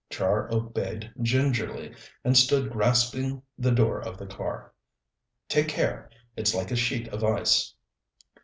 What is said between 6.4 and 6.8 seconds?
like a